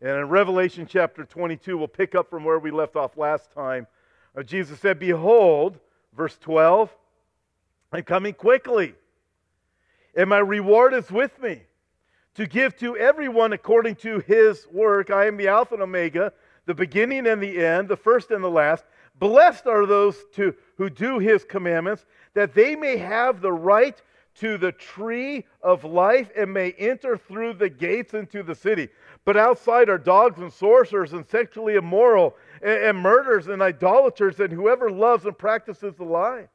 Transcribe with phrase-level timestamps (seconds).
[0.00, 3.86] And in Revelation chapter 22, we'll pick up from where we left off last time.
[4.36, 5.78] Uh, Jesus said, Behold,
[6.14, 6.94] verse 12,
[7.92, 8.94] I'm coming quickly,
[10.14, 11.62] and my reward is with me
[12.34, 15.10] to give to everyone according to his work.
[15.10, 16.32] I am the Alpha and Omega,
[16.66, 18.84] the beginning and the end, the first and the last.
[19.18, 22.04] Blessed are those to, who do his commandments,
[22.34, 24.00] that they may have the right
[24.40, 28.88] to the tree of life and may enter through the gates into the city.
[29.26, 34.52] But outside are dogs and sorcerers and sexually immoral and, and murderers and idolaters and
[34.52, 36.48] whoever loves and practices the lie.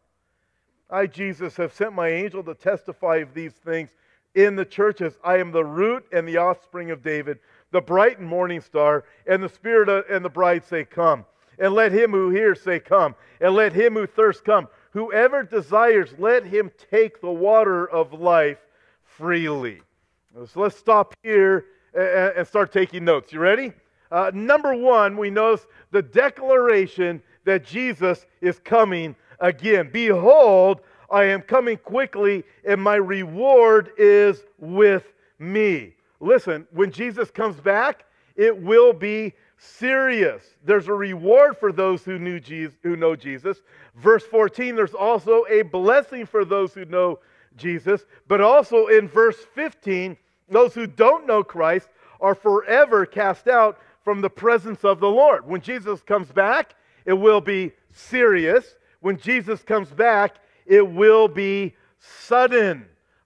[0.89, 3.89] I, Jesus, have sent my angel to testify of these things
[4.35, 5.17] in the churches.
[5.21, 7.39] I am the root and the offspring of David,
[7.71, 11.25] the bright and morning star, and the Spirit and the bride say, Come.
[11.59, 13.15] And let him who hears say, Come.
[13.41, 14.69] And let him who thirsts come.
[14.91, 18.59] Whoever desires, let him take the water of life
[19.03, 19.81] freely.
[20.33, 23.33] So let's stop here and start taking notes.
[23.33, 23.73] You ready?
[24.11, 29.89] Uh, number one, we notice the declaration that Jesus is coming again.
[29.91, 35.93] Behold, I am coming quickly, and my reward is with me.
[36.19, 40.43] Listen, when Jesus comes back, it will be serious.
[40.63, 43.61] There's a reward for those who, knew Jesus, who know Jesus.
[43.95, 47.19] Verse 14, there's also a blessing for those who know
[47.57, 48.05] Jesus.
[48.27, 50.17] But also in verse 15,
[50.51, 55.47] those who don't know Christ are forever cast out from the presence of the Lord.
[55.47, 58.75] When Jesus comes back, it will be serious.
[58.99, 60.35] When Jesus comes back,
[60.65, 62.85] it will be sudden.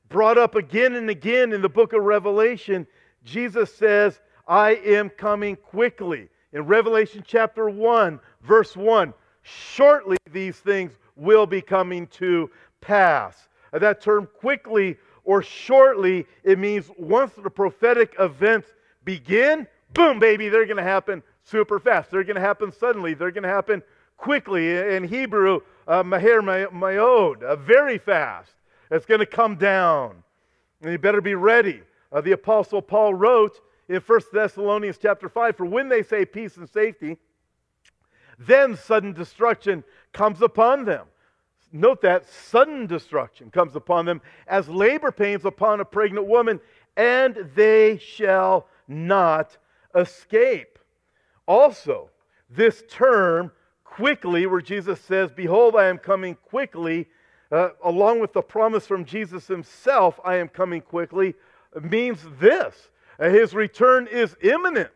[0.09, 2.87] Brought up again and again in the book of Revelation,
[3.23, 6.29] Jesus says, I am coming quickly.
[6.53, 12.49] In Revelation chapter 1, verse 1, shortly these things will be coming to
[12.81, 13.49] pass.
[13.73, 18.67] That term quickly or shortly, it means once the prophetic events
[19.03, 22.11] begin, boom, baby, they're going to happen super fast.
[22.11, 23.13] They're going to happen suddenly.
[23.13, 23.83] They're going to happen
[24.17, 24.77] quickly.
[24.77, 28.51] In Hebrew, uh, maher mayod, uh, very fast.
[28.91, 30.23] It's going to come down.
[30.81, 31.81] And you better be ready.
[32.11, 33.59] Uh, the Apostle Paul wrote
[33.89, 37.17] in 1 Thessalonians chapter 5 For when they say peace and safety,
[38.37, 39.83] then sudden destruction
[40.13, 41.07] comes upon them.
[41.75, 46.61] Note that sudden destruction comes upon them as labor pains upon a pregnant woman,
[46.95, 49.57] and they shall not
[49.93, 50.79] escape.
[51.45, 52.09] Also,
[52.49, 53.51] this term
[53.83, 57.07] quickly, where Jesus says, Behold, I am coming quickly,
[57.51, 61.35] uh, along with the promise from Jesus himself, I am coming quickly,
[61.81, 64.91] means this uh, His return is imminent.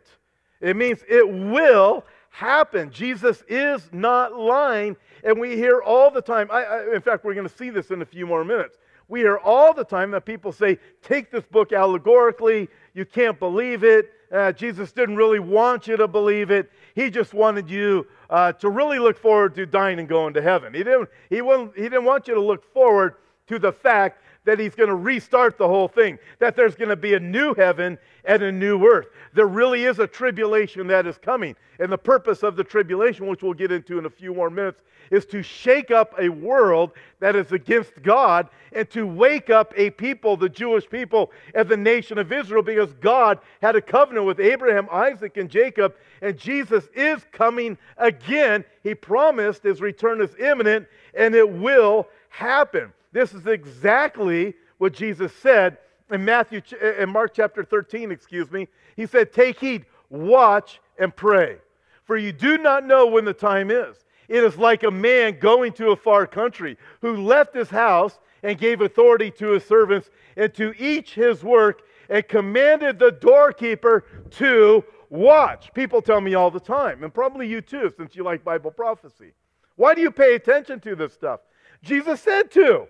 [0.62, 2.06] It means it will
[2.40, 2.90] happen.
[2.90, 4.96] Jesus is not lying,
[5.26, 6.50] and we hear all the time.
[6.50, 8.78] I, I, in fact, we're going to see this in a few more minutes.
[9.10, 13.84] We hear all the time that people say, Take this book allegorically, you can't believe
[13.84, 14.14] it.
[14.32, 16.72] Uh, Jesus didn't really want you to believe it.
[16.96, 20.74] He just wanted you uh, to really look forward to dying and going to heaven.
[20.74, 23.16] He didn't, he, wouldn't, he didn't want you to look forward
[23.48, 26.96] to the fact that he's going to restart the whole thing, that there's going to
[26.96, 29.06] be a new heaven and a new earth.
[29.34, 31.56] There really is a tribulation that is coming.
[31.80, 34.82] And the purpose of the tribulation, which we'll get into in a few more minutes,
[35.12, 39.92] is to shake up a world that is against God and to wake up a
[39.92, 44.40] people, the Jewish people, and the nation of Israel, because God had a covenant with
[44.40, 45.94] Abraham, Isaac, and Jacob,
[46.24, 48.66] and Jesus is coming again.
[48.82, 52.94] He promised his return is imminent, and it will happen.
[53.12, 55.78] This is exactly what Jesus said
[56.12, 58.68] in Matthew eh, in Mark chapter 13, excuse me.
[58.96, 61.58] He said, "Take heed, watch and pray,
[62.04, 64.06] for you do not know when the time is.
[64.28, 68.58] It is like a man going to a far country who left his house and
[68.58, 74.84] gave authority to his servants and to each his work and commanded the doorkeeper to
[75.10, 78.72] watch." People tell me all the time, and probably you too since you like Bible
[78.72, 79.34] prophecy.
[79.78, 81.40] Why do you pay attention to this stuff?
[81.82, 82.88] Jesus said to.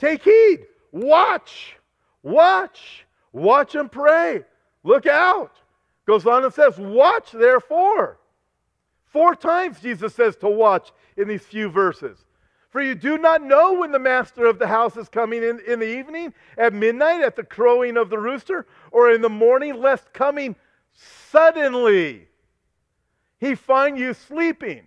[0.00, 0.66] Take heed.
[0.92, 1.76] Watch.
[2.22, 3.06] Watch.
[3.32, 4.42] Watch and pray.
[4.82, 5.52] Look out.
[6.06, 8.18] Goes on and says, Watch therefore.
[9.04, 12.24] Four times Jesus says to watch in these few verses.
[12.70, 15.80] For you do not know when the master of the house is coming in, in
[15.80, 20.12] the evening, at midnight, at the crowing of the rooster, or in the morning, lest
[20.12, 20.54] coming
[20.92, 22.28] suddenly
[23.38, 24.82] he find you sleeping.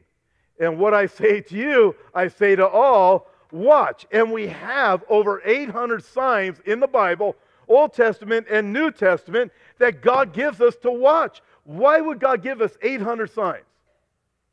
[0.59, 4.05] And what I say to you, I say to all watch.
[4.11, 10.01] And we have over 800 signs in the Bible, Old Testament and New Testament, that
[10.01, 11.41] God gives us to watch.
[11.63, 13.63] Why would God give us 800 signs?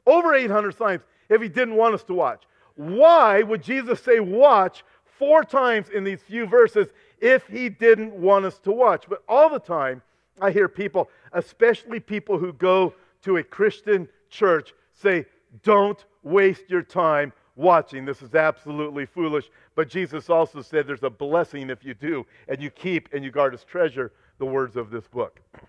[0.06, 2.44] Over 800 signs if He didn't want us to watch.
[2.76, 4.85] Why would Jesus say watch
[5.19, 6.88] four times in these few verses
[7.20, 9.06] if He didn't want us to watch?
[9.08, 10.03] But all the time,
[10.41, 15.26] I hear people, especially people who go to a Christian church, say,
[15.62, 18.05] Don't waste your time watching.
[18.05, 19.51] This is absolutely foolish.
[19.75, 23.31] But Jesus also said there's a blessing if you do, and you keep and you
[23.31, 25.41] guard as treasure the words of this book.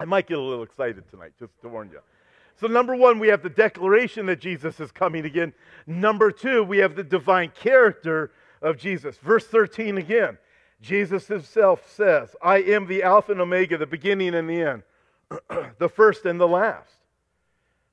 [0.00, 2.00] I might get a little excited tonight, just to warn you.
[2.56, 5.52] So, number one, we have the declaration that Jesus is coming again.
[5.86, 8.30] Number two, we have the divine character
[8.62, 9.16] of Jesus.
[9.18, 10.38] Verse 13 again.
[10.80, 14.82] Jesus himself says, I am the Alpha and Omega, the beginning and the end,
[15.78, 16.92] the first and the last.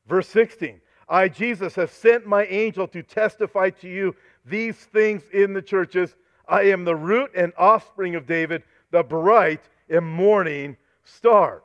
[0.08, 0.82] Verse 16,
[1.12, 4.16] I, Jesus, have sent my angel to testify to you
[4.46, 6.16] these things in the churches.
[6.48, 9.60] I am the root and offspring of David, the bright
[9.90, 11.64] and morning star.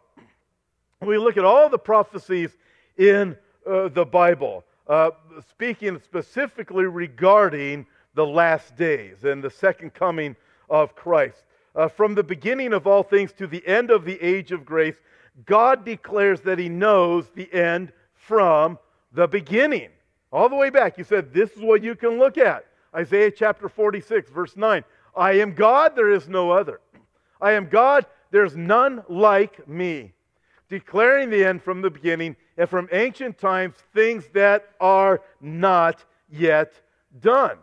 [1.00, 2.56] We look at all the prophecies
[2.98, 5.10] in uh, the Bible, uh,
[5.48, 10.34] speaking specifically regarding the last days and the second coming
[10.68, 11.44] of Christ.
[11.76, 14.96] Uh, from the beginning of all things to the end of the age of grace,
[15.44, 18.76] God declares that He knows the end from
[19.16, 19.88] the beginning.
[20.30, 22.66] All the way back, he said, This is what you can look at.
[22.94, 24.84] Isaiah chapter 46, verse 9.
[25.16, 26.80] I am God, there is no other.
[27.40, 30.12] I am God, there's none like me.
[30.68, 36.72] Declaring the end from the beginning and from ancient times things that are not yet
[37.20, 37.56] done.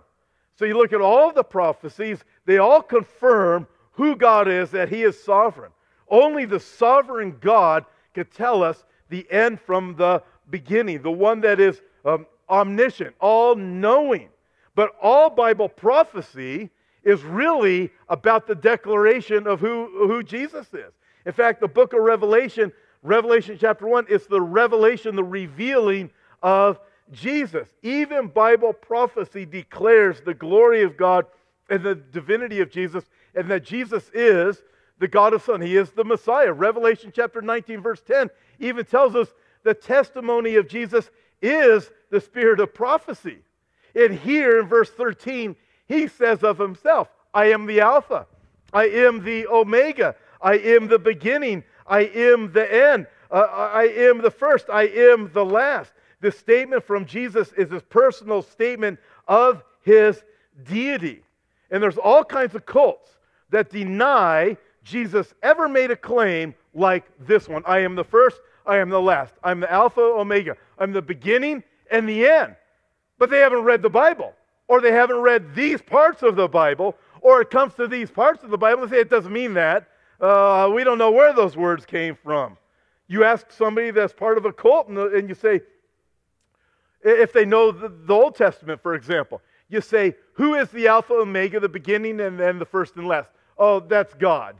[0.55, 5.03] So you look at all the prophecies, they all confirm who God is, that He
[5.03, 5.71] is sovereign.
[6.07, 7.85] Only the sovereign God
[8.15, 10.23] could tell us the end from the
[10.53, 14.29] beginning, the one that is um, omniscient, all knowing.
[14.75, 16.69] But all Bible prophecy
[17.03, 20.93] is really about the declaration of who, who Jesus is.
[21.25, 22.71] In fact, the book of Revelation,
[23.01, 26.11] Revelation chapter 1, is the revelation, the revealing
[26.43, 26.79] of
[27.11, 27.67] Jesus.
[27.81, 31.25] Even Bible prophecy declares the glory of God
[31.67, 34.61] and the divinity of Jesus, and that Jesus is
[34.99, 35.61] the God of Son.
[35.61, 36.53] He is the Messiah.
[36.53, 38.29] Revelation chapter 19, verse 10
[38.59, 41.09] even tells us the testimony of Jesus
[41.41, 43.39] is the spirit of prophecy.
[43.95, 45.55] And here in verse 13,
[45.87, 48.27] he says of himself, I am the Alpha,
[48.71, 54.21] I am the Omega, I am the beginning, I am the end, uh, I am
[54.21, 55.93] the first, I am the last.
[56.21, 60.23] This statement from Jesus is his personal statement of his
[60.63, 61.23] deity.
[61.69, 63.17] And there's all kinds of cults
[63.49, 68.77] that deny Jesus ever made a claim like this one I am the first, I
[68.77, 69.33] am the last.
[69.43, 70.55] I'm the Alpha, Omega.
[70.79, 72.55] I'm the beginning and the end.
[73.17, 74.33] But they haven't read the Bible,
[74.67, 78.43] or they haven't read these parts of the Bible, or it comes to these parts
[78.43, 79.87] of the Bible and say it doesn't mean that.
[80.19, 82.57] Uh, we don't know where those words came from.
[83.07, 85.61] You ask somebody that's part of a cult, and, and you say,
[87.03, 91.13] if they know the, the, Old Testament, for example, you say, Who is the Alpha,
[91.13, 93.29] Omega, the beginning, and then the first and last?
[93.57, 94.55] Oh, that's God.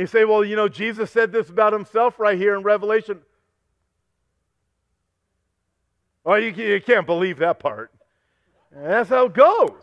[0.00, 3.20] You say, well, you know, Jesus said this about himself right here in Revelation.
[6.24, 7.92] Oh, you, you can't believe that part.
[8.74, 9.82] And that's how it goes.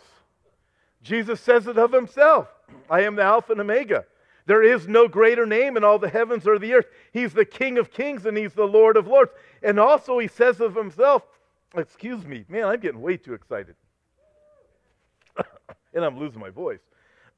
[1.04, 2.48] Jesus says it of himself
[2.90, 4.06] I am the Alpha and Omega.
[4.48, 6.88] There is no greater name in all the heavens or the earth.
[7.14, 9.32] He's the King of kings and He's the Lord of lords.
[9.62, 11.22] And also, He says of Himself,
[11.76, 13.76] excuse me, man, I'm getting way too excited.
[15.94, 16.80] and I'm losing my voice.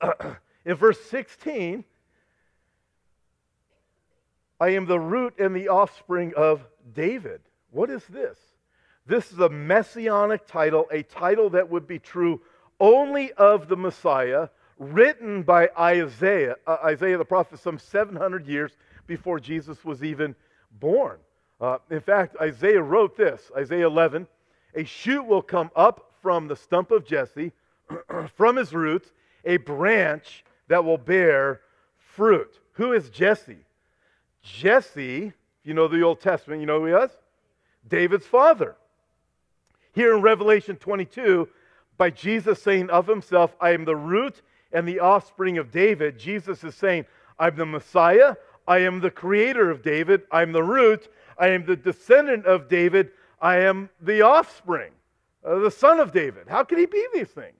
[0.65, 1.83] in verse 16,
[4.59, 7.41] I am the root and the offspring of David.
[7.71, 8.37] What is this?
[9.05, 12.41] This is a messianic title, a title that would be true
[12.79, 18.71] only of the Messiah, written by Isaiah, uh, Isaiah the prophet, some 700 years
[19.07, 20.35] before Jesus was even
[20.79, 21.19] born.
[21.59, 24.27] Uh, in fact, Isaiah wrote this Isaiah 11
[24.75, 27.51] A shoot will come up from the stump of Jesse,
[28.35, 29.11] from his roots,
[29.43, 31.61] a branch that will bear
[31.97, 32.59] fruit.
[32.73, 33.65] Who is Jesse?
[34.41, 37.11] Jesse, you know the Old Testament, you know who he was?
[37.87, 38.75] David's father.
[39.93, 41.47] Here in Revelation 22,
[41.97, 44.41] by Jesus saying of himself, I am the root
[44.71, 47.05] and the offspring of David, Jesus is saying,
[47.39, 48.35] I'm the Messiah,
[48.67, 53.11] I am the creator of David, I'm the root, I am the descendant of David,
[53.41, 54.91] I am the offspring,
[55.43, 56.47] uh, the son of David.
[56.47, 57.55] How can he be these things?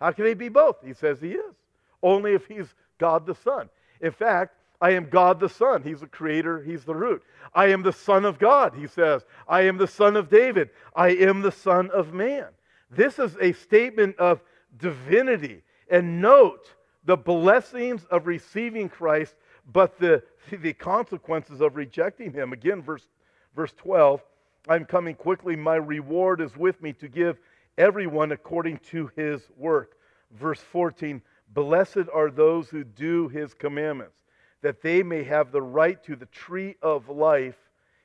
[0.00, 0.76] How can he be both?
[0.84, 1.54] He says he is.
[2.02, 3.68] Only if he's God the Son.
[4.00, 5.82] In fact, I am God the Son.
[5.84, 7.22] He's the creator, He's the root.
[7.54, 9.24] I am the Son of God, he says.
[9.46, 10.70] I am the Son of David.
[10.96, 12.46] I am the Son of Man.
[12.90, 14.40] This is a statement of
[14.78, 15.62] divinity.
[15.88, 16.74] And note
[17.04, 19.36] the blessings of receiving Christ,
[19.72, 22.52] but the, the consequences of rejecting him.
[22.52, 23.06] Again, verse,
[23.54, 24.20] verse 12
[24.68, 25.56] I'm coming quickly.
[25.56, 27.38] My reward is with me to give
[27.78, 29.96] everyone according to his work.
[30.32, 31.22] Verse 14
[31.54, 34.21] Blessed are those who do his commandments.
[34.62, 37.58] That they may have the right to the tree of life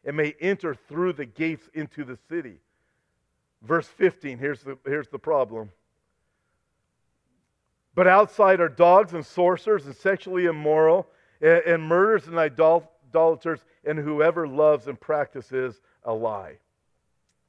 [0.03, 2.57] and may enter through the gates into the city.
[3.61, 5.69] Verse 15, here's the, here's the problem.
[7.95, 11.07] But outside are dogs and sorcerers and sexually immoral
[11.41, 16.57] and, and murderers and idolaters and whoever loves and practices a lie.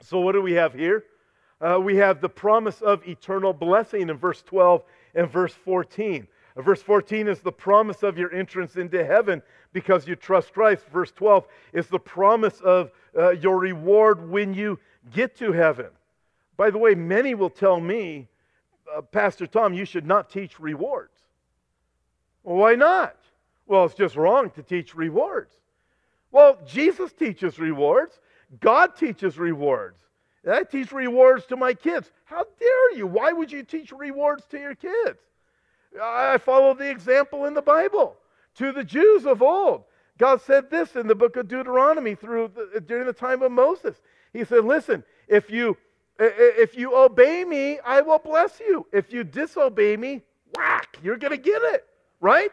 [0.00, 1.04] So, what do we have here?
[1.60, 4.82] Uh, we have the promise of eternal blessing in verse 12
[5.14, 6.26] and verse 14.
[6.58, 9.40] Uh, verse 14 is the promise of your entrance into heaven
[9.72, 10.84] because you trust Christ.
[10.92, 14.78] Verse 12 is the promise of uh, your reward when you
[15.12, 15.86] get to heaven.
[16.56, 18.26] By the way, many will tell me,
[18.94, 21.12] uh, Pastor Tom, you should not teach rewards.
[22.42, 23.16] Well, why not?
[23.66, 25.54] Well, it's just wrong to teach rewards.
[26.32, 28.18] Well, Jesus teaches rewards.
[28.60, 29.98] God teaches rewards.
[30.50, 32.10] I teach rewards to my kids.
[32.24, 33.06] How dare you?
[33.06, 35.20] Why would you teach rewards to your kids?
[36.00, 38.16] I follow the example in the Bible.
[38.56, 39.84] To the Jews of old,
[40.18, 43.96] God said this in the book of Deuteronomy through the, during the time of Moses.
[44.32, 45.76] He said, "Listen, if you
[46.18, 48.86] if you obey me, I will bless you.
[48.92, 50.22] If you disobey me,
[50.56, 51.86] whack, you're going to get it,
[52.20, 52.50] right?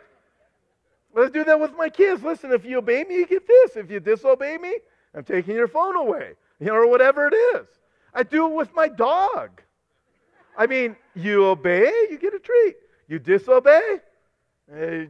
[1.15, 2.21] Let's do that with my kids.
[2.23, 3.75] Listen, if you obey me, you get this.
[3.75, 4.77] If you disobey me,
[5.15, 7.65] I'm taking your phone away, you know, or whatever it is.
[8.13, 9.61] I do it with my dog.
[10.57, 12.75] I mean, you obey, you get a treat.
[13.07, 13.99] You disobey,
[14.73, 15.05] eh,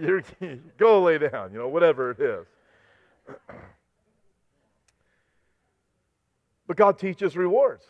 [0.00, 0.22] you're,
[0.78, 2.46] go lay down, you know, whatever it is.
[6.68, 7.84] But God teaches rewards.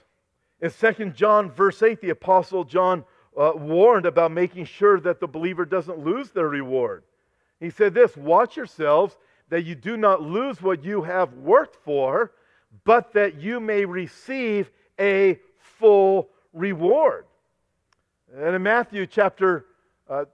[0.60, 3.04] In 2 John, verse 8, the Apostle John
[3.36, 7.04] uh, warned about making sure that the believer doesn't lose their reward.
[7.60, 9.16] He said this Watch yourselves
[9.50, 12.32] that you do not lose what you have worked for,
[12.84, 17.26] but that you may receive a full reward.
[18.34, 19.66] And in Matthew chapter
[20.08, 20.24] uh,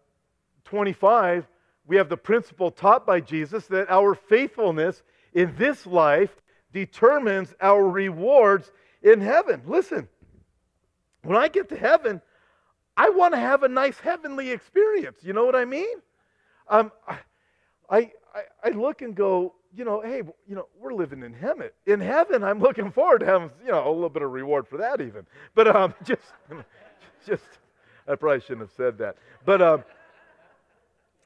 [0.64, 1.46] 25,
[1.86, 5.02] we have the principle taught by Jesus that our faithfulness
[5.32, 6.30] in this life
[6.72, 8.70] determines our rewards
[9.02, 9.62] in heaven.
[9.66, 10.08] Listen,
[11.22, 12.20] when I get to heaven,
[12.96, 15.18] I want to have a nice heavenly experience.
[15.22, 15.96] You know what I mean?
[16.68, 16.92] Um,
[17.88, 21.70] I, I, I look and go, you know, hey, you know, we're living in heaven.
[21.86, 24.76] In heaven, I'm looking forward to having, you know, a little bit of reward for
[24.78, 25.26] that even.
[25.54, 26.22] But um, just,
[27.26, 27.42] just,
[28.08, 29.16] I probably shouldn't have said that.
[29.44, 29.84] But um,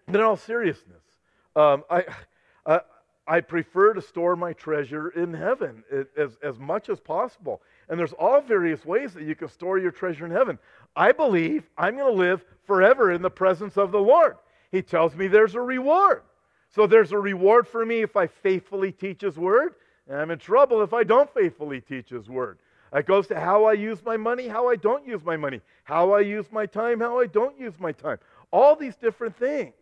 [0.06, 1.02] but in all seriousness,
[1.54, 2.04] um, I,
[2.66, 2.80] I,
[3.26, 5.84] I prefer to store my treasure in heaven
[6.16, 7.62] as, as much as possible.
[7.88, 10.58] And there's all various ways that you can store your treasure in heaven.
[10.96, 14.36] I believe I'm going to live forever in the presence of the Lord.
[14.70, 16.22] He tells me there's a reward.
[16.74, 19.74] So there's a reward for me if I faithfully teach His word,
[20.08, 22.58] and I'm in trouble if I don't faithfully teach His word.
[22.92, 26.12] It goes to how I use my money, how I don't use my money, how
[26.12, 28.18] I use my time, how I don't use my time.
[28.50, 29.72] All these different things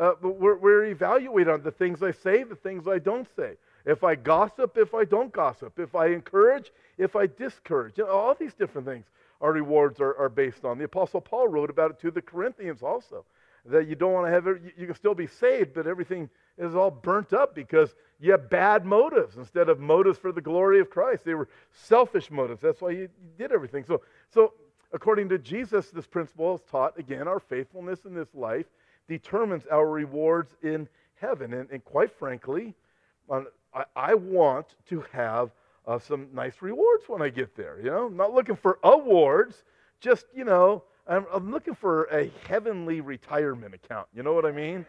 [0.00, 3.56] uh, we're, we're evaluated on the things I say, the things I don't say.
[3.84, 5.78] If I gossip, if I don't gossip.
[5.78, 7.98] If I encourage, if I discourage.
[7.98, 9.04] You know, all these different things
[9.42, 10.78] our rewards are, are based on.
[10.78, 13.24] The Apostle Paul wrote about it to the Corinthians also.
[13.66, 16.74] That you don't want to have you, you can still be saved, but everything is
[16.74, 20.90] all burnt up because you have bad motives instead of motives for the glory of
[20.90, 21.24] Christ.
[21.24, 22.60] They were selfish motives.
[22.60, 23.84] That's why you, did everything.
[23.84, 24.02] So,
[24.32, 24.52] so,
[24.92, 28.66] according to Jesus, this principle is taught again our faithfulness in this life
[29.08, 31.54] determines our rewards in heaven.
[31.54, 32.74] And, and quite frankly,
[33.30, 35.50] I, I, want to have
[35.86, 37.78] uh, some nice rewards when I get there.
[37.82, 39.64] You know, I'm not looking for awards,
[40.00, 44.06] just, you know, I'm, I'm looking for a heavenly retirement account.
[44.14, 44.86] You know what I mean?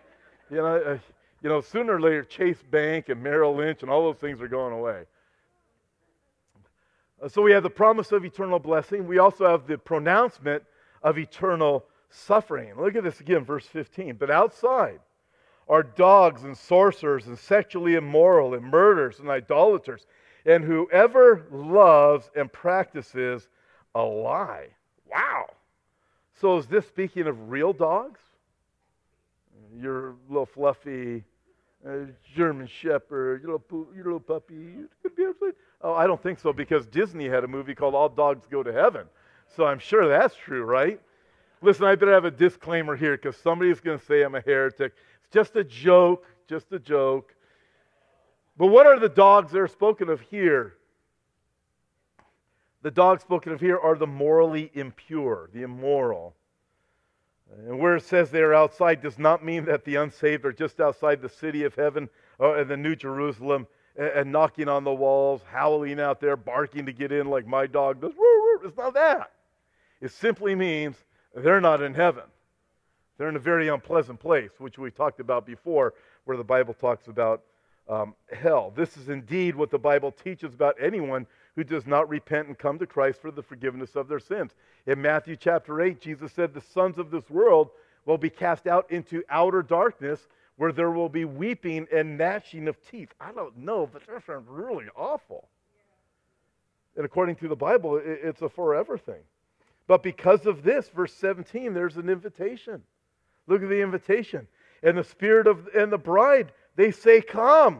[0.49, 0.97] You know, uh,
[1.41, 4.48] you know, sooner or later, Chase Bank and Merrill Lynch and all those things are
[4.48, 5.03] going away.
[7.21, 9.07] Uh, so we have the promise of eternal blessing.
[9.07, 10.63] We also have the pronouncement
[11.03, 12.74] of eternal suffering.
[12.77, 14.15] Look at this again, verse 15.
[14.15, 15.00] But outside
[15.67, 20.05] are dogs and sorcerers and sexually immoral and murderers and idolaters
[20.45, 23.48] and whoever loves and practices
[23.95, 24.67] a lie.
[25.10, 25.45] Wow.
[26.39, 28.19] So is this speaking of real dogs?
[29.74, 31.24] Your little fluffy
[32.35, 34.85] German Shepherd, your little, your little puppy.
[35.81, 38.71] Oh, I don't think so because Disney had a movie called All Dogs Go to
[38.71, 39.07] Heaven.
[39.55, 41.00] So I'm sure that's true, right?
[41.61, 44.93] Listen, I better have a disclaimer here because somebody's going to say I'm a heretic.
[45.23, 47.35] It's just a joke, just a joke.
[48.57, 50.75] But what are the dogs that are spoken of here?
[52.83, 56.35] The dogs spoken of here are the morally impure, the immoral.
[57.58, 60.79] And where it says they are outside does not mean that the unsaved are just
[60.79, 64.93] outside the city of heaven or uh, the New Jerusalem and, and knocking on the
[64.93, 68.13] walls, howling out there, barking to get in like my dog does.
[68.63, 69.31] It's not that.
[70.00, 70.96] It simply means
[71.36, 72.24] they're not in heaven.
[73.17, 75.93] They're in a very unpleasant place, which we talked about before,
[76.25, 77.43] where the Bible talks about
[77.88, 78.72] um, hell.
[78.75, 82.79] This is indeed what the Bible teaches about anyone who does not repent and come
[82.79, 84.51] to Christ for the forgiveness of their sins.
[84.86, 87.70] In Matthew chapter 8, Jesus said, The sons of this world
[88.05, 90.27] will be cast out into outer darkness
[90.58, 93.13] where there will be weeping and gnashing of teeth.
[93.20, 95.48] I don't know, but that sounds really awful.
[96.96, 99.22] And according to the Bible, it's a forever thing.
[99.88, 102.84] But because of this, verse 17, there's an invitation.
[103.48, 104.48] Look at the invitation.
[104.84, 107.79] And the Spirit of and the bride, they say, Come.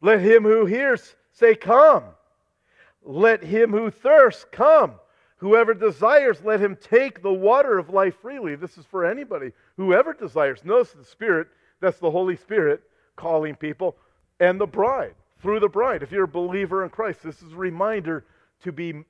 [0.00, 2.04] Let him who hears say, Come.
[3.02, 4.94] Let him who thirsts come.
[5.38, 8.56] Whoever desires, let him take the water of life freely.
[8.56, 9.52] This is for anybody.
[9.76, 10.64] Whoever desires.
[10.64, 11.46] Notice the Spirit,
[11.80, 12.82] that's the Holy Spirit
[13.14, 13.96] calling people,
[14.40, 16.02] and the bride, through the bride.
[16.02, 18.24] If you're a believer in Christ, this is a reminder
[18.62, 19.04] to be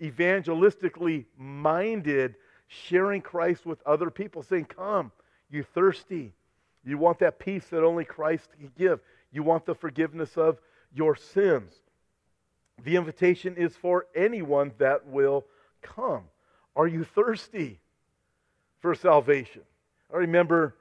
[0.00, 2.36] evangelistically minded,
[2.68, 5.10] sharing Christ with other people, saying, Come,
[5.50, 6.32] you thirsty.
[6.84, 9.00] You want that peace that only Christ can give.
[9.32, 10.58] You want the forgiveness of
[10.94, 11.72] your sins.
[12.84, 15.44] The invitation is for anyone that will
[15.82, 16.24] come.
[16.74, 17.80] Are you thirsty
[18.80, 19.62] for salvation?
[20.12, 20.74] I remember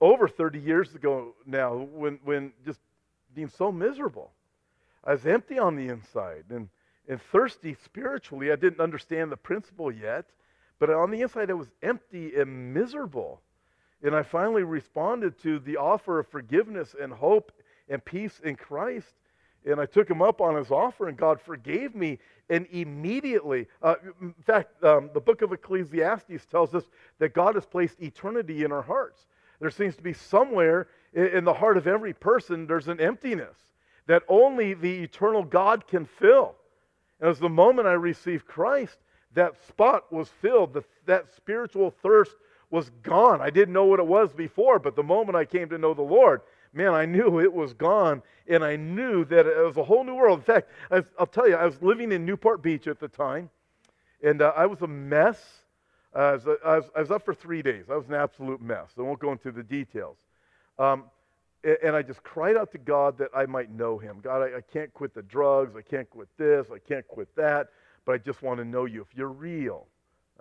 [0.00, 2.80] over 30 years ago now when, when just
[3.34, 4.30] being so miserable.
[5.04, 6.68] I was empty on the inside and,
[7.08, 8.52] and thirsty spiritually.
[8.52, 10.26] I didn't understand the principle yet,
[10.78, 13.40] but on the inside I was empty and miserable.
[14.02, 17.52] And I finally responded to the offer of forgiveness and hope
[17.88, 19.14] and peace in Christ.
[19.64, 22.18] And I took him up on his offer, and God forgave me.
[22.50, 26.84] And immediately, uh, in fact, um, the book of Ecclesiastes tells us
[27.18, 29.26] that God has placed eternity in our hearts.
[29.60, 33.56] There seems to be somewhere in, the heart of every person, there's an emptiness
[34.06, 36.56] that only the eternal God can fill.
[37.20, 38.98] And as the moment I received Christ,
[39.34, 40.74] that spot was filled.
[40.74, 42.32] The, that spiritual thirst
[42.70, 43.40] was gone.
[43.40, 46.02] I didn't know what it was before, but the moment I came to know the
[46.02, 46.42] Lord,
[46.74, 50.14] man, I knew it was gone, and I knew that it was a whole new
[50.14, 50.40] world.
[50.40, 53.50] In fact, I will tell you, I was living in Newport Beach at the time,
[54.22, 55.40] and uh, I was a mess.
[56.14, 57.84] Uh, I, was, I, was, I, was, up for three days.
[57.90, 58.90] I was an absolute mess.
[58.98, 60.16] I won't go into the details.
[60.78, 61.04] Um,
[61.62, 64.18] and, and, I just cried out to God that I might know Him.
[64.22, 65.74] God, I, I can't quit the drugs.
[65.76, 66.68] I can't quit this.
[66.72, 67.68] I can't quit that.
[68.04, 69.00] But I just want to know you.
[69.00, 69.86] If you're real,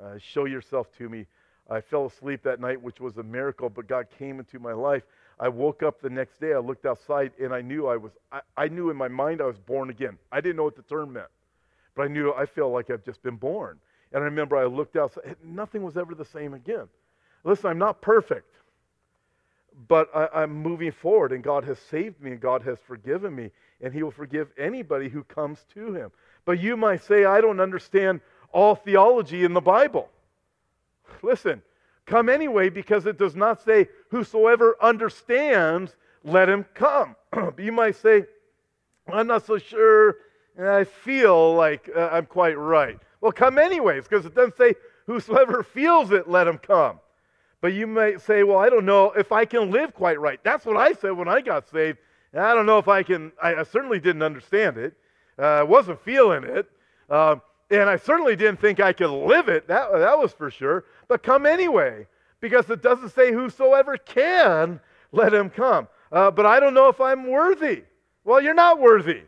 [0.02, 1.26] uh, show yourself to me.
[1.70, 5.04] I fell asleep that night, which was a miracle, but God came into my life.
[5.40, 8.42] I woke up the next day, I looked outside, and I knew I was, I,
[8.56, 10.18] I knew in my mind I was born again.
[10.32, 11.28] I didn't know what the term meant,
[11.96, 13.80] but I knew I felt like I've just been born.
[14.12, 16.88] And I remember I looked outside, nothing was ever the same again.
[17.44, 18.54] Listen, I'm not perfect,
[19.88, 23.50] but I, am moving forward, and God has saved me, and God has forgiven me,
[23.82, 26.12] and He will forgive anybody who comes to Him.
[26.46, 30.10] But you might say, I don't understand all theology in the Bible.
[31.22, 31.62] Listen,
[32.06, 37.16] come anyway because it does not say, Whosoever understands, let him come.
[37.58, 38.26] you might say,
[39.12, 40.18] I'm not so sure.
[40.58, 43.00] And I feel like uh, I'm quite right.
[43.22, 44.76] Well, come anyways because it doesn't say,
[45.08, 47.00] Whosoever feels it, let him come.
[47.60, 50.40] But you might say, Well, I don't know if I can live quite right.
[50.44, 51.98] That's what I said when I got saved.
[52.34, 54.96] I don't know if I can, I, I certainly didn't understand it.
[55.38, 56.68] Uh, I wasn't feeling it.
[57.10, 57.36] Uh,
[57.70, 59.68] and I certainly didn't think I could live it.
[59.68, 60.86] That, that was for sure.
[61.08, 62.08] But come anyway,
[62.40, 64.80] because it doesn't say whosoever can,
[65.12, 65.88] let him come.
[66.12, 67.84] Uh, but I don't know if I'm worthy.
[68.24, 69.24] Well, you're not worthy.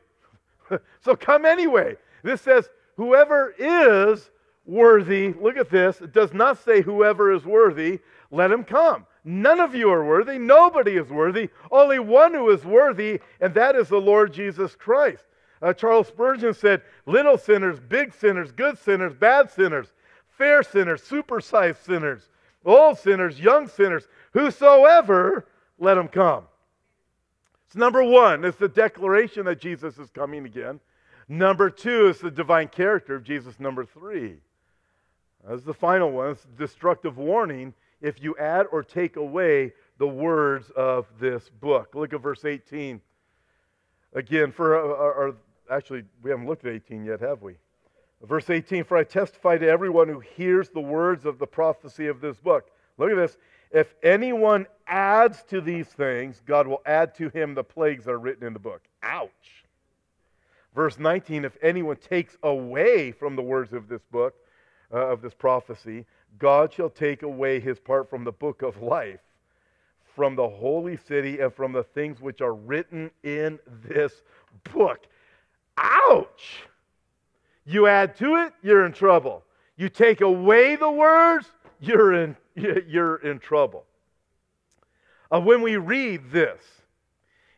[1.04, 1.96] so come anyway.
[2.24, 4.30] This says, whoever is
[4.66, 8.00] worthy, look at this, it does not say whoever is worthy,
[8.32, 9.06] let him come.
[9.24, 10.38] None of you are worthy.
[10.38, 11.50] Nobody is worthy.
[11.72, 15.24] Only one who is worthy, and that is the Lord Jesus Christ.
[15.64, 19.94] Uh, Charles Spurgeon said, Little sinners, big sinners, good sinners, bad sinners,
[20.38, 22.30] fair sinners, supersized sinners,
[22.66, 25.48] old sinners, young sinners, whosoever,
[25.80, 26.46] let them come.
[27.68, 30.80] It's number one, it's the declaration that Jesus is coming again.
[31.28, 33.60] Number two is the divine character of Jesus.
[33.60, 34.36] Number three,
[35.48, 40.70] that's the final one, it's destructive warning if you add or take away the words
[40.76, 41.96] of this book.
[41.96, 43.02] Look at verse 18.
[44.14, 45.36] Again, for uh, uh, our, our
[45.70, 47.56] actually, we haven't looked at 18 yet, have we?
[48.26, 52.22] Verse 18 For I testify to everyone who hears the words of the prophecy of
[52.22, 52.70] this book.
[52.98, 53.38] Look at this.
[53.72, 58.20] If anyone adds to these things, God will add to him the plagues that are
[58.20, 58.82] written in the book.
[59.04, 59.66] Ouch.
[60.74, 64.36] Verse 19 If anyone takes away from the words of this book,
[64.94, 66.06] uh, of this prophecy,
[66.38, 69.20] God shall take away his part from the book of life,
[70.16, 74.22] from the holy city, and from the things which are written in this
[74.74, 75.08] book.
[75.78, 76.64] Ouch!
[77.66, 79.44] You add to it, you're in trouble.
[79.76, 81.48] You take away the words,
[81.80, 83.86] you're in you're in trouble.
[85.32, 86.62] Uh, when we read this,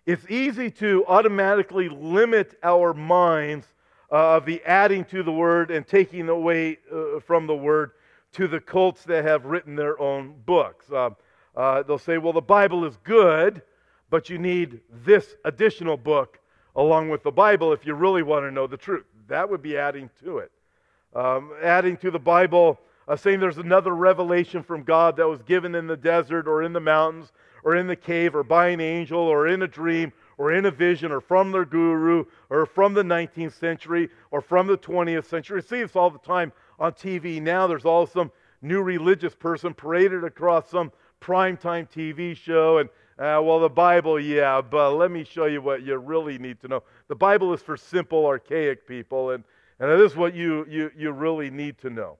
[0.06, 3.68] it's easy to automatically limit our minds
[4.12, 7.92] uh, of the adding to the word and taking away uh, from the word
[8.32, 10.90] to the cults that have written their own books.
[10.92, 11.10] Uh,
[11.56, 13.62] uh, they'll say, well, the Bible is good,
[14.10, 16.40] but you need this additional book
[16.76, 19.06] along with the Bible if you really want to know the truth.
[19.28, 20.52] That would be adding to it.
[21.16, 25.76] Um, adding to the Bible, uh, saying there's another revelation from God that was given
[25.76, 27.32] in the desert or in the mountains
[27.64, 30.72] or in the cave or by an angel or in a dream or in a
[30.72, 35.62] vision or from their guru or from the 19th century or from the 20th century.
[35.62, 37.68] See this all the time on TV now.
[37.68, 43.60] There's all some new religious person paraded across some primetime TV show and uh, well,
[43.60, 46.84] the Bible, yeah, but let me show you what you really need to know.
[47.08, 49.44] The Bible is for simple, archaic people, and,
[49.80, 52.18] and this is what you, you, you really need to know.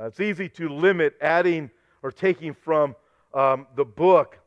[0.00, 1.70] Uh, it's easy to limit adding
[2.02, 2.96] or taking from
[3.34, 4.38] um, the book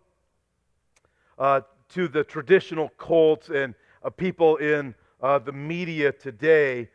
[1.37, 6.89] uh, to the traditional cults and uh, people in uh, the media today.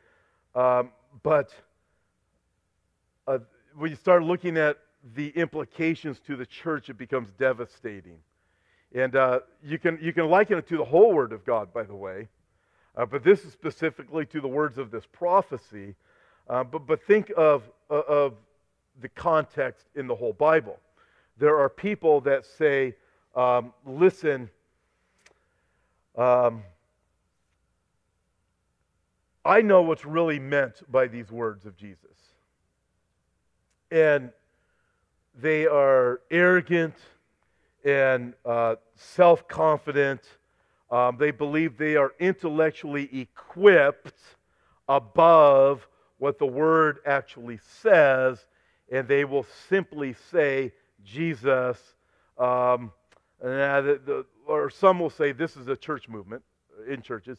[0.57, 0.91] Um,
[1.23, 1.55] but
[3.29, 3.39] uh,
[3.77, 4.79] when you start looking at
[5.15, 8.19] the implications to the church, it becomes devastating.
[8.95, 11.85] And uh, you, can, you can liken it to the whole Word of God, by
[11.85, 12.29] the way.
[12.95, 15.95] Uh, but this is specifically to the words of this prophecy.
[16.49, 18.35] Uh, but, but think of, uh, of
[19.01, 20.79] the context in the whole Bible.
[21.39, 22.95] There are people that say,
[23.35, 24.51] um, listen,
[26.17, 26.63] um,
[29.45, 32.11] I know what's really meant by these words of Jesus.
[33.91, 34.31] And
[35.41, 36.95] they are arrogant
[37.85, 40.21] and uh, self confident.
[40.91, 44.13] Um, they believe they are intellectually equipped
[44.89, 48.47] above what the word actually says,
[48.91, 50.73] and they will simply say,
[51.05, 51.79] Jesus.
[52.39, 52.93] Um,
[53.41, 56.43] the, the, or some will say this is a church movement
[56.89, 57.39] in churches.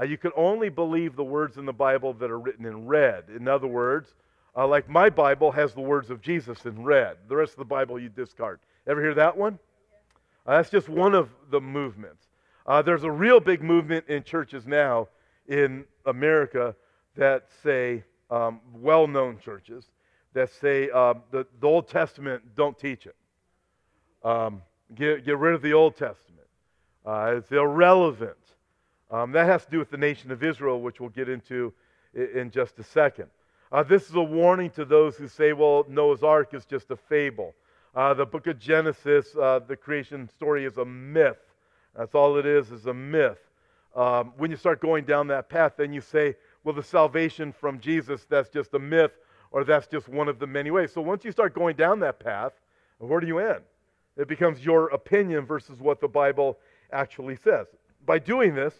[0.00, 3.24] Uh, you can only believe the words in the Bible that are written in red.
[3.34, 4.14] In other words,
[4.56, 7.16] uh, like my Bible has the words of Jesus in red.
[7.28, 8.60] The rest of the Bible you discard.
[8.86, 9.58] Ever hear that one?
[10.46, 12.26] Uh, that's just one of the movements.
[12.66, 15.08] Uh, there's a real big movement in churches now
[15.48, 16.74] in America
[17.16, 19.90] that say, um, well known churches,
[20.32, 23.16] that say uh, the, the, Old Testament, don't teach it.
[24.24, 24.62] Um,
[24.94, 26.46] get, get rid of the Old Testament.
[27.04, 28.36] Uh, it's irrelevant.
[29.10, 31.72] Um, that has to do with the nation of Israel, which we'll get into
[32.14, 33.26] in, in just a second.
[33.70, 36.96] Uh, this is a warning to those who say, well, Noah's Ark is just a
[36.96, 37.54] fable.
[37.94, 41.36] Uh, the book of Genesis, uh, the creation story is a myth.
[41.94, 43.38] That's all it is, is a myth.
[43.94, 47.78] Um, when you start going down that path, then you say, well, the salvation from
[47.80, 49.12] Jesus, that's just a myth,
[49.50, 50.90] or that's just one of the many ways.
[50.90, 52.52] So once you start going down that path,
[52.96, 53.60] where do you end?
[54.16, 56.58] It becomes your opinion versus what the Bible
[56.92, 57.66] actually says.
[58.06, 58.74] By doing this,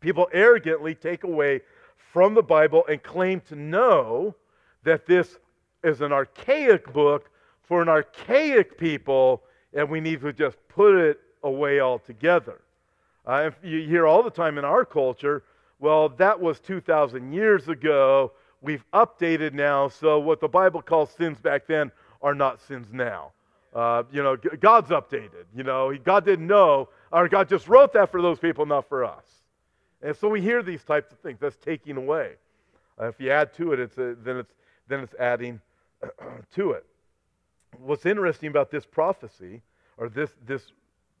[0.00, 1.60] people arrogantly take away
[2.12, 4.34] from the Bible and claim to know
[4.82, 5.38] that this
[5.84, 7.30] is an archaic book
[7.66, 9.42] for an archaic people,
[9.74, 12.60] and we need to just put it away altogether.
[13.26, 15.42] Uh, you hear all the time in our culture,
[15.80, 18.32] well, that was 2,000 years ago.
[18.62, 21.90] We've updated now, so what the Bible calls sins back then
[22.22, 23.32] are not sins now.
[23.74, 25.44] Uh, you know, God's updated.
[25.54, 29.04] You know, God didn't know, or God just wrote that for those people, not for
[29.04, 29.24] us.
[30.00, 31.38] And so we hear these types of things.
[31.40, 32.34] That's taking away.
[32.98, 34.52] Uh, if you add to it, it's a, then it's
[34.88, 35.60] then it's adding
[36.54, 36.86] to it
[37.80, 39.62] what's interesting about this prophecy,
[39.98, 40.62] or this, this,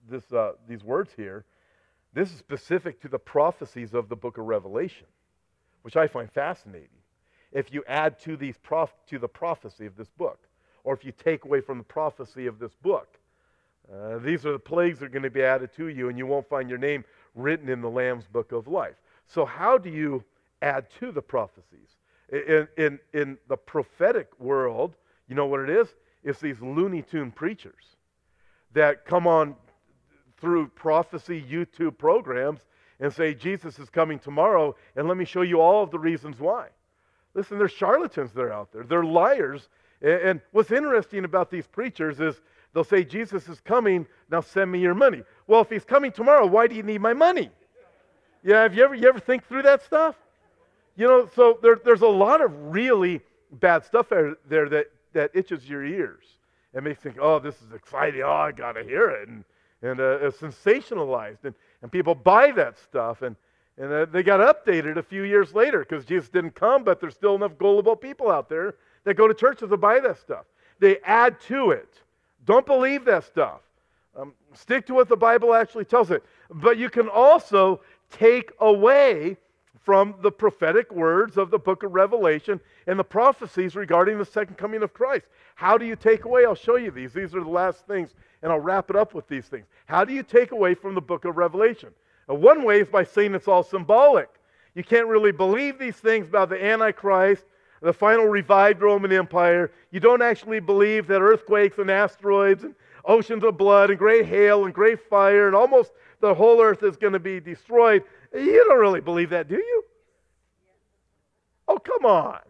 [0.08, 1.44] this, uh, these words here,
[2.12, 5.06] this is specific to the prophecies of the book of Revelation,
[5.82, 6.88] which I find fascinating.
[7.52, 10.40] If you add to, these prof- to the prophecy of this book,
[10.84, 13.18] or if you take away from the prophecy of this book,
[13.92, 16.26] uh, these are the plagues that are going to be added to you, and you
[16.26, 18.96] won't find your name written in the Lamb's book of life.
[19.26, 20.24] So, how do you
[20.62, 21.96] add to the prophecies?
[22.32, 24.96] In, in, in the prophetic world,
[25.28, 25.88] you know what it is?
[26.26, 27.96] It's these Looney Tune preachers
[28.74, 29.54] that come on
[30.38, 32.60] through prophecy YouTube programs
[32.98, 36.40] and say, Jesus is coming tomorrow, and let me show you all of the reasons
[36.40, 36.66] why.
[37.34, 38.82] Listen, there's charlatans that are out there.
[38.82, 39.68] They're liars.
[40.02, 42.40] And what's interesting about these preachers is
[42.74, 45.22] they'll say, Jesus is coming, now send me your money.
[45.46, 47.50] Well, if he's coming tomorrow, why do you need my money?
[48.42, 50.16] Yeah, have you ever, you ever think through that stuff?
[50.96, 53.20] You know, so there, there's a lot of really
[53.52, 54.86] bad stuff there that
[55.16, 56.24] that itches your ears
[56.74, 58.22] and makes you think, oh, this is exciting.
[58.22, 59.28] Oh, I got to hear it.
[59.28, 59.44] And,
[59.82, 61.44] and uh, it's sensationalized.
[61.44, 63.22] And, and people buy that stuff.
[63.22, 63.34] And,
[63.78, 67.14] and uh, they got updated a few years later because Jesus didn't come, but there's
[67.14, 68.74] still enough gullible people out there
[69.04, 70.44] that go to churches to buy that stuff.
[70.80, 71.88] they add to it.
[72.44, 73.60] Don't believe that stuff.
[74.18, 76.22] Um, stick to what the Bible actually tells it.
[76.50, 79.36] But you can also take away
[79.86, 84.58] from the prophetic words of the book of Revelation and the prophecies regarding the second
[84.58, 85.26] coming of Christ.
[85.54, 86.44] How do you take away?
[86.44, 87.12] I'll show you these.
[87.12, 89.64] These are the last things, and I'll wrap it up with these things.
[89.86, 91.90] How do you take away from the book of Revelation?
[92.28, 94.28] Uh, one way is by saying it's all symbolic.
[94.74, 97.44] You can't really believe these things about the Antichrist,
[97.80, 99.70] the final revived Roman Empire.
[99.92, 102.74] You don't actually believe that earthquakes and asteroids and
[103.06, 106.96] oceans of blood and great hail and great fire and almost the whole earth is
[106.96, 108.02] going to be destroyed.
[108.34, 109.84] You don't really believe that, do you?
[111.68, 112.40] Oh, come on.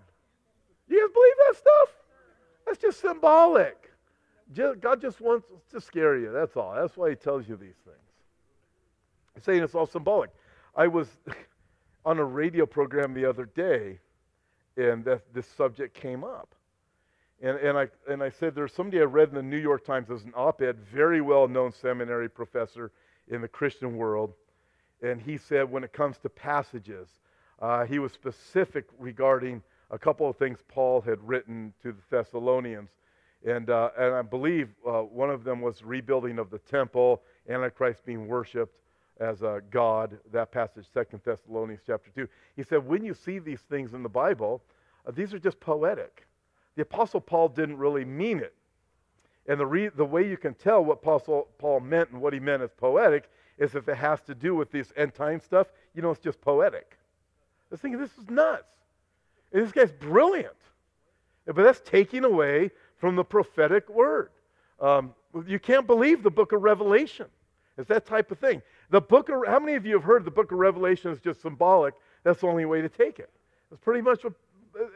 [0.89, 1.89] You guys believe that stuff?
[2.67, 3.91] That's just symbolic.
[4.55, 6.33] God just wants to scare you.
[6.33, 6.75] That's all.
[6.75, 7.97] That's why He tells you these things.
[9.35, 10.31] He's saying it's all symbolic.
[10.75, 11.09] I was
[12.05, 13.99] on a radio program the other day,
[14.77, 16.55] and this subject came up.
[17.43, 20.11] And, and, I, and I said, there's somebody I read in the New York Times
[20.11, 22.91] as an op ed, very well known seminary professor
[23.29, 24.33] in the Christian world.
[25.03, 27.09] And he said, when it comes to passages,
[27.61, 32.91] uh, he was specific regarding a couple of things Paul had written to the Thessalonians.
[33.47, 38.05] And, uh, and I believe uh, one of them was rebuilding of the temple, Antichrist
[38.05, 38.75] being worshiped
[39.21, 42.29] as a God, that passage, Second Thessalonians chapter 2.
[42.57, 44.63] He said, when you see these things in the Bible,
[45.07, 46.26] uh, these are just poetic.
[46.77, 48.55] The Apostle Paul didn't really mean it.
[49.49, 52.41] And the, re- the way you can tell what Apostle Paul meant and what he
[52.41, 56.03] meant as poetic is if it has to do with this end time stuff, you
[56.03, 56.99] know, it's just poetic.
[57.71, 58.65] I was thinking, this is nuts.
[59.53, 60.57] And this guy's brilliant.
[61.47, 64.31] But that's taking away from the prophetic word.
[64.81, 65.15] Um,
[65.47, 67.27] you can't believe the book of Revelation.
[67.79, 68.63] It's that type of thing.
[68.91, 71.43] The book of, how many of you have heard the book of Revelation is just
[71.43, 71.95] symbolic?
[72.25, 73.31] That's the only way to take it.
[73.71, 74.33] It's pretty much what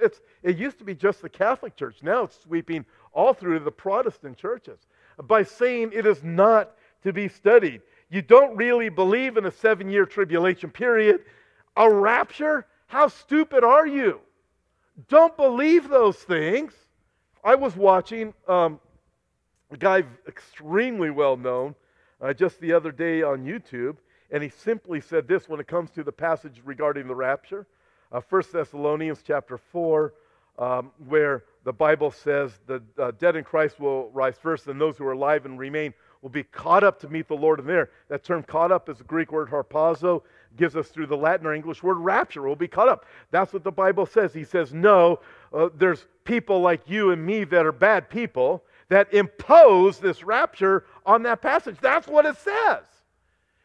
[0.01, 1.97] it's, it used to be just the Catholic Church.
[2.03, 4.79] Now it's sweeping all through the Protestant churches
[5.25, 7.83] by saying it is not to be studied.
[8.11, 11.21] You don't really believe in a seven year tribulation period.
[11.77, 12.67] A rapture?
[12.87, 14.21] How stupid are you?
[15.09, 16.75] Don't believe those things.
[17.45, 18.81] I was watching um,
[19.71, 21.75] a guy extremely well known
[22.21, 23.97] uh, just the other day on YouTube,
[24.31, 27.67] and he simply said this when it comes to the passage regarding the rapture.
[28.13, 30.13] Uh, 1 Thessalonians chapter 4,
[30.59, 34.97] um, where the Bible says the uh, dead in Christ will rise first, and those
[34.97, 37.91] who are alive and remain will be caught up to meet the Lord in there.
[38.09, 40.23] That term caught up is the Greek word harpazo,
[40.57, 42.43] gives us through the Latin or English word rapture.
[42.43, 43.07] We'll be caught up.
[43.31, 44.35] That's what the Bible says.
[44.35, 45.21] He says, no,
[45.53, 50.85] uh, there's people like you and me that are bad people that impose this rapture
[51.07, 51.77] on that passage.
[51.81, 52.83] That's what it says.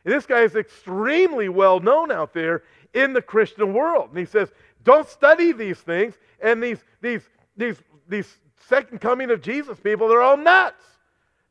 [0.05, 2.63] This guy is extremely well known out there
[2.93, 4.09] in the Christian world.
[4.11, 4.51] And he says,
[4.83, 6.13] don't study these things.
[6.41, 7.23] And these, these,
[7.57, 8.37] these, these
[8.69, 10.83] second coming of Jesus people, they're all nuts.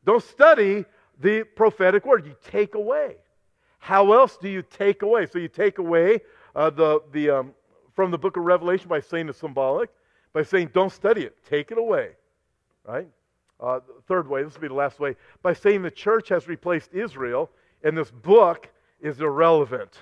[0.05, 0.85] Don't study
[1.19, 2.25] the prophetic word.
[2.25, 3.17] You take away.
[3.79, 5.27] How else do you take away?
[5.27, 6.21] So you take away
[6.55, 7.53] uh, the, the, um,
[7.93, 9.89] from the book of Revelation by saying it's symbolic,
[10.31, 12.11] by saying don't study it, take it away.
[12.87, 13.07] Right?
[13.59, 16.93] Uh, third way, this will be the last way, by saying the church has replaced
[16.93, 17.49] Israel
[17.85, 18.67] and this book
[18.99, 20.01] is irrelevant.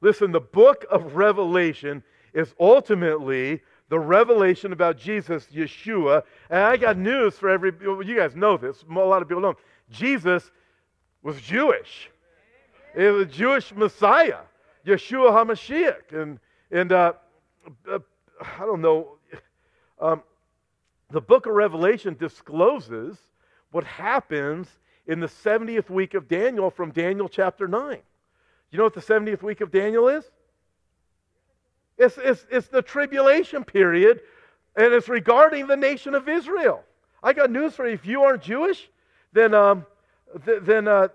[0.00, 2.02] Listen, the book of Revelation
[2.32, 6.22] is ultimately the revelation about Jesus, Yeshua.
[6.48, 9.58] And I got news for every, you guys know this, a lot of people don't.
[9.90, 10.52] Jesus
[11.22, 12.08] was Jewish.
[12.96, 14.40] He was a Jewish Messiah,
[14.86, 16.12] Yeshua HaMashiach.
[16.12, 16.38] And,
[16.70, 17.14] and uh,
[17.90, 17.98] uh,
[18.40, 19.16] I don't know,
[20.00, 20.22] um,
[21.10, 23.18] the book of Revelation discloses
[23.72, 24.68] what happens
[25.08, 27.98] in the 70th week of Daniel from Daniel chapter 9.
[28.70, 30.24] You know what the 70th week of Daniel is?
[31.96, 34.20] It's, it's, it's the tribulation period,
[34.76, 36.84] and it's regarding the nation of Israel.
[37.22, 37.94] I got news for you.
[37.94, 38.88] If you aren't Jewish,
[39.32, 39.86] then, um,
[40.44, 41.08] th- then uh,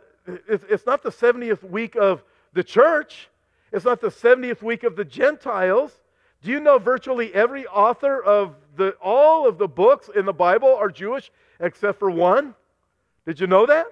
[0.50, 3.30] it's, it's not the 70th week of the church,
[3.72, 5.92] it's not the 70th week of the Gentiles.
[6.44, 10.76] Do you know virtually every author of the, all of the books in the Bible
[10.76, 12.54] are Jewish except for one?
[13.26, 13.88] Did you know that?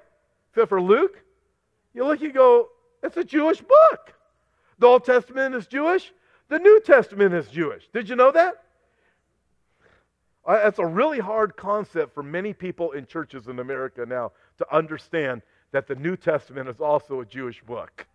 [0.50, 1.24] Except for Luke?
[1.94, 2.70] You look, you go,
[3.04, 4.14] it's a Jewish book.
[4.80, 6.12] The Old Testament is Jewish,
[6.50, 7.88] the New Testament is Jewish.
[7.94, 8.64] Did you know that?
[10.46, 15.44] That's a really hard concept for many people in churches in America now to understand
[15.72, 18.06] that the New Testament is also a Jewish book.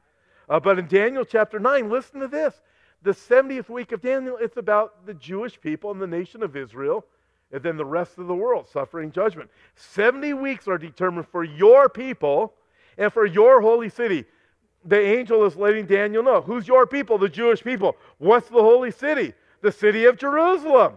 [0.48, 2.54] Uh, but in Daniel chapter 9, listen to this.
[3.02, 7.04] The 70th week of Daniel, it's about the Jewish people and the nation of Israel,
[7.52, 9.50] and then the rest of the world suffering judgment.
[9.74, 12.54] 70 weeks are determined for your people
[12.98, 14.24] and for your holy city.
[14.84, 17.18] The angel is letting Daniel know who's your people?
[17.18, 17.96] The Jewish people.
[18.18, 19.32] What's the holy city?
[19.62, 20.94] The city of Jerusalem.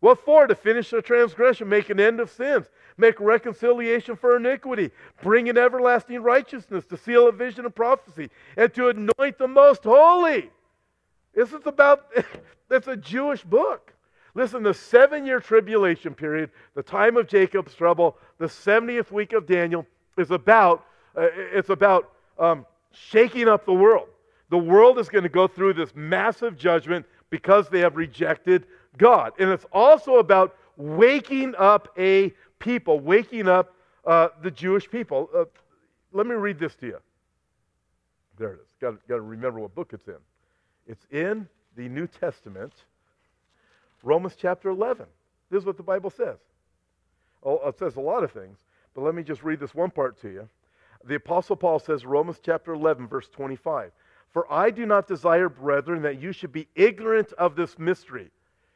[0.00, 0.46] What for?
[0.46, 2.66] To finish the transgression, make an end of sins,
[2.96, 4.90] make reconciliation for iniquity,
[5.22, 9.84] bring in everlasting righteousness, to seal a vision of prophecy, and to anoint the most
[9.84, 10.50] holy.
[11.34, 12.06] This is about,
[12.70, 13.92] it's a Jewish book.
[14.34, 19.46] Listen, the seven year tribulation period, the time of Jacob's trouble, the 70th week of
[19.46, 24.08] Daniel, is about, uh, it's about um, shaking up the world.
[24.50, 28.66] The world is going to go through this massive judgment because they have rejected
[28.98, 29.32] God.
[29.38, 35.28] And it's also about waking up a people, waking up uh, the Jewish people.
[35.34, 35.44] Uh,
[36.12, 36.98] let me read this to you.
[38.38, 38.76] There it is.
[38.80, 40.14] Got, got to remember what book it's in.
[40.86, 42.72] It's in the New Testament,
[44.02, 45.06] Romans chapter 11.
[45.50, 46.38] This is what the Bible says.
[47.42, 48.58] Oh, it says a lot of things,
[48.94, 50.48] but let me just read this one part to you.
[51.04, 53.90] The Apostle Paul says, Romans chapter 11, verse 25.
[54.32, 58.30] For I do not desire, brethren, that you should be ignorant of this mystery.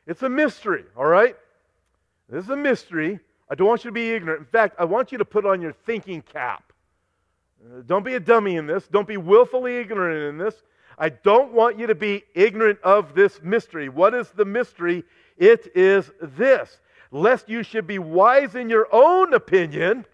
[0.07, 1.37] It's a mystery, all right?
[2.29, 3.21] This is a mystery.
[3.51, 4.41] I don't want you to be ignorant.
[4.41, 6.73] In fact, I want you to put on your thinking cap.
[7.63, 8.89] Uh, don't be a dummy in this.
[8.89, 10.63] Don't be willfully ignorant in this.
[10.99, 13.89] I don't want you to be ignorant of this mystery.
[13.89, 15.05] What is the mystery?
[15.37, 16.79] It is this
[17.11, 20.05] lest you should be wise in your own opinion,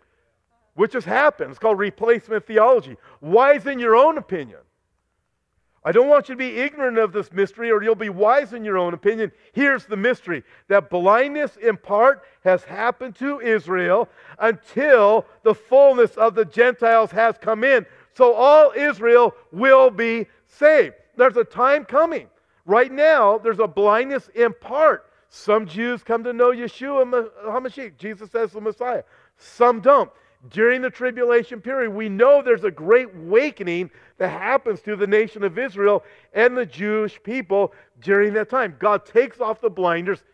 [0.74, 1.50] which has happened.
[1.50, 2.96] It's called replacement theology.
[3.22, 4.58] Wise in your own opinion.
[5.82, 8.66] I don't want you to be ignorant of this mystery or you'll be wise in
[8.66, 9.32] your own opinion.
[9.54, 16.34] Here's the mystery that blindness in part has happened to Israel until the fullness of
[16.34, 17.86] the Gentiles has come in.
[18.12, 20.94] So all Israel will be saved.
[21.16, 22.28] There's a time coming.
[22.66, 25.06] Right now, there's a blindness in part.
[25.28, 29.04] Some Jews come to know Yeshua HaMashiach, Jesus as the Messiah.
[29.36, 30.10] Some don't
[30.48, 35.42] during the tribulation period, we know there's a great awakening that happens to the nation
[35.44, 38.74] of Israel and the Jewish people during that time.
[38.78, 40.24] God takes off the blinders,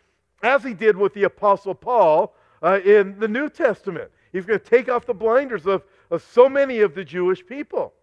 [0.43, 4.09] as he did with the Apostle Paul uh, in the New Testament.
[4.31, 7.93] He's going to take off the blinders of, of so many of the Jewish people.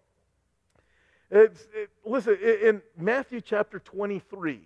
[1.31, 1.57] It,
[2.05, 4.61] listen, in Matthew chapter 23,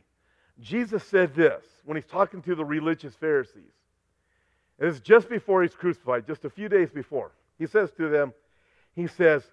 [0.60, 3.72] Jesus said this when he's talking to the religious Pharisees.
[4.78, 7.32] It's just before he's crucified, just a few days before.
[7.58, 8.34] He says to them,
[8.95, 9.43] He says,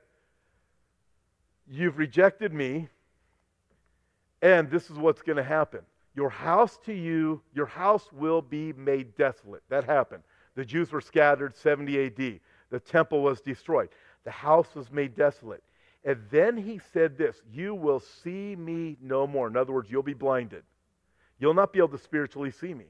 [1.68, 2.88] You've rejected me,
[4.40, 5.80] and this is what's going to happen.
[6.14, 9.62] Your house to you, your house will be made desolate.
[9.68, 10.22] That happened.
[10.54, 12.40] The Jews were scattered 70 AD.
[12.70, 13.88] The temple was destroyed.
[14.24, 15.62] The house was made desolate.
[16.06, 19.48] And then he said this You will see me no more.
[19.48, 20.62] In other words, you'll be blinded.
[21.38, 22.86] You'll not be able to spiritually see me.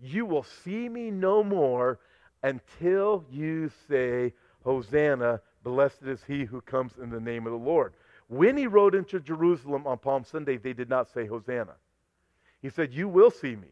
[0.00, 1.98] You will see me no more
[2.42, 7.92] until you say, Hosanna, blessed is he who comes in the name of the Lord.
[8.28, 11.74] When he rode into Jerusalem on Palm Sunday, they did not say Hosanna.
[12.62, 13.68] He said, You will see me.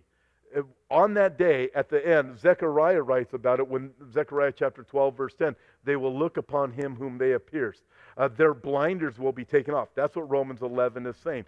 [0.54, 5.16] Uh, on that day, at the end, Zechariah writes about it when Zechariah chapter 12,
[5.16, 7.82] verse 10, they will look upon him whom they have pierced.
[8.16, 9.88] Uh, their blinders will be taken off.
[9.94, 11.44] That's what Romans 11 is saying.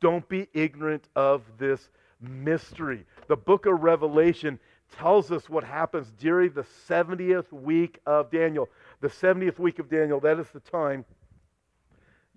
[0.00, 1.88] Don't be ignorant of this
[2.20, 3.04] mystery.
[3.28, 4.58] The book of Revelation
[4.96, 8.68] tells us what happens during the 70th week of Daniel.
[9.00, 11.04] The 70th week of Daniel, that is the time.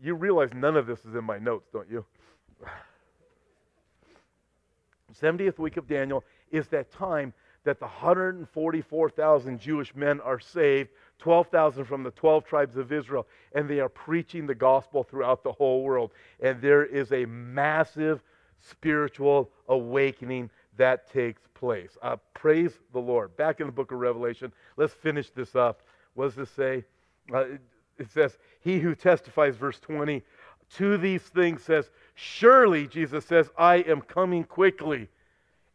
[0.02, 2.06] You realize none of this is in my notes, don't you?
[5.22, 10.90] 70th week of Daniel is that time that the 144,000 Jewish men are saved,
[11.22, 15.52] 12,000 from the 12 tribes of Israel, and they are preaching the gospel throughout the
[15.52, 16.12] whole world.
[16.42, 18.22] And there is a massive
[18.60, 21.98] spiritual awakening that takes place.
[22.02, 23.38] Uh, praise the Lord.
[23.38, 25.84] Back in the book of Revelation, let's finish this up.
[26.16, 26.84] What does this say?
[27.34, 27.46] Uh,
[28.00, 30.24] it says, He who testifies, verse 20,
[30.78, 35.08] to these things says, Surely, Jesus says, I am coming quickly.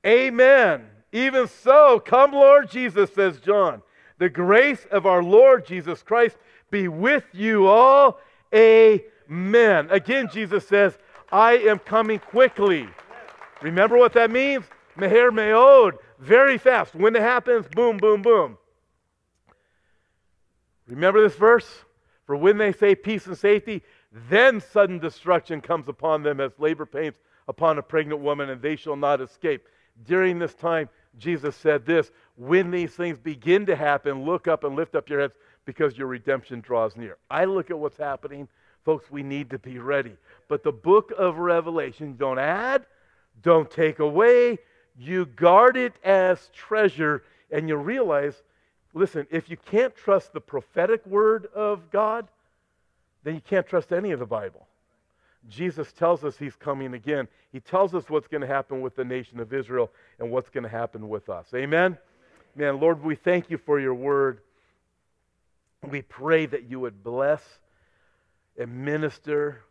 [0.05, 0.87] Amen.
[1.13, 3.83] Even so, come, Lord Jesus, says John.
[4.19, 6.37] The grace of our Lord Jesus Christ
[6.71, 8.19] be with you all.
[8.55, 9.89] Amen.
[9.91, 10.97] Again, Jesus says,
[11.31, 12.89] I am coming quickly.
[13.63, 14.65] Remember what that means?
[14.97, 15.99] Meher meod.
[16.19, 16.95] Very fast.
[16.95, 18.57] When it happens, boom, boom, boom.
[20.87, 21.69] Remember this verse?
[22.27, 23.83] For when they say peace and safety,
[24.31, 27.17] then sudden destruction comes upon them as labor pains
[27.49, 29.67] upon a pregnant woman, and they shall not escape.
[30.05, 30.89] During this time,
[31.19, 35.21] Jesus said this When these things begin to happen, look up and lift up your
[35.21, 37.17] heads because your redemption draws near.
[37.31, 38.49] I look at what's happening
[38.87, 40.17] Folks, we need to be ready.
[40.47, 42.87] But the book of Revelation, don't add,
[43.43, 44.61] don't take away.
[44.97, 48.45] You guard it as treasure, and you realize
[48.95, 52.29] listen, if you can't trust the prophetic word of God,
[53.25, 54.69] then you can't trust any of the Bible.
[55.49, 57.29] Jesus tells us he's coming again.
[57.53, 60.65] He tells us what's going to happen with the nation of Israel and what's going
[60.65, 61.47] to happen with us.
[61.55, 61.97] Amen?
[62.55, 64.41] Man, Lord, we thank you for your word.
[65.89, 67.43] We pray that you would bless
[68.59, 69.63] and minister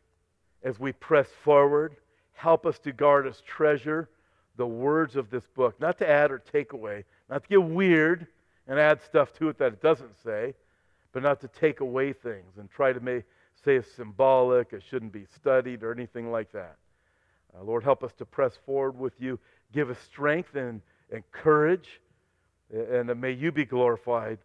[0.63, 1.95] as we press forward.
[2.33, 4.09] Help us to guard as treasure
[4.57, 8.27] the words of this book, not to add or take away, not to get weird
[8.67, 10.53] and add stuff to it that it doesn't say,
[11.11, 13.23] but not to take away things and try to make,
[13.65, 16.77] say it's symbolic, it shouldn't be studied, or anything like that.
[17.53, 19.39] Uh, Lord, help us to press forward with you.
[19.73, 21.99] Give us strength and, and courage,
[22.71, 24.37] and may you be glorified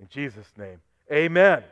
[0.00, 0.80] in Jesus' name.
[1.10, 1.62] Amen.